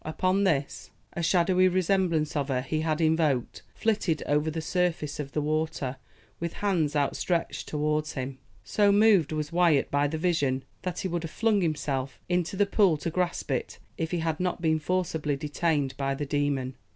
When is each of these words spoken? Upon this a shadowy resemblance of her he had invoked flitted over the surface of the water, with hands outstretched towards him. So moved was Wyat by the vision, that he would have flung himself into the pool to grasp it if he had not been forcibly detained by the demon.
Upon 0.03 0.45
this 0.45 0.89
a 1.13 1.21
shadowy 1.21 1.67
resemblance 1.67 2.35
of 2.35 2.47
her 2.47 2.63
he 2.63 2.79
had 2.81 2.99
invoked 3.01 3.61
flitted 3.75 4.23
over 4.25 4.49
the 4.49 4.59
surface 4.59 5.19
of 5.19 5.33
the 5.33 5.43
water, 5.43 5.97
with 6.39 6.53
hands 6.53 6.95
outstretched 6.95 7.67
towards 7.67 8.13
him. 8.13 8.39
So 8.63 8.91
moved 8.91 9.31
was 9.31 9.51
Wyat 9.51 9.91
by 9.91 10.07
the 10.07 10.17
vision, 10.17 10.63
that 10.81 11.01
he 11.01 11.07
would 11.07 11.21
have 11.23 11.29
flung 11.29 11.61
himself 11.61 12.19
into 12.27 12.57
the 12.57 12.65
pool 12.65 12.97
to 12.97 13.11
grasp 13.11 13.51
it 13.51 13.77
if 13.95 14.09
he 14.09 14.17
had 14.21 14.39
not 14.39 14.59
been 14.59 14.79
forcibly 14.79 15.35
detained 15.35 15.95
by 15.97 16.15
the 16.15 16.25
demon. 16.25 16.77